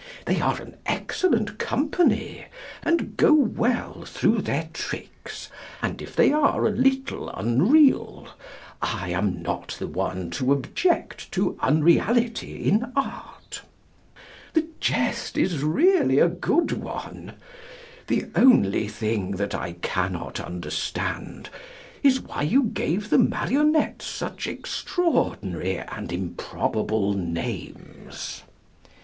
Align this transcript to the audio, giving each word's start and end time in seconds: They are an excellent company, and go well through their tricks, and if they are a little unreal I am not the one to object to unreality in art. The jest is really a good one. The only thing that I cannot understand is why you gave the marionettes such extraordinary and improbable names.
They 0.25 0.41
are 0.41 0.59
an 0.59 0.77
excellent 0.87 1.59
company, 1.59 2.45
and 2.81 3.15
go 3.15 3.33
well 3.35 4.01
through 4.01 4.41
their 4.41 4.67
tricks, 4.73 5.47
and 5.79 6.01
if 6.01 6.15
they 6.15 6.31
are 6.31 6.65
a 6.65 6.71
little 6.71 7.29
unreal 7.29 8.27
I 8.81 9.09
am 9.09 9.43
not 9.43 9.75
the 9.77 9.85
one 9.85 10.31
to 10.31 10.53
object 10.53 11.31
to 11.33 11.55
unreality 11.61 12.67
in 12.67 12.91
art. 12.95 13.61
The 14.53 14.65
jest 14.79 15.37
is 15.37 15.63
really 15.63 16.17
a 16.17 16.27
good 16.27 16.71
one. 16.71 17.33
The 18.07 18.25
only 18.33 18.87
thing 18.87 19.33
that 19.33 19.53
I 19.53 19.73
cannot 19.83 20.39
understand 20.39 21.51
is 22.01 22.19
why 22.21 22.41
you 22.41 22.63
gave 22.63 23.11
the 23.11 23.19
marionettes 23.19 24.05
such 24.07 24.47
extraordinary 24.47 25.77
and 25.77 26.11
improbable 26.11 27.13
names. 27.13 28.41